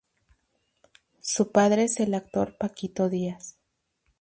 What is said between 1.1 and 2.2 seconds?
Su padre es el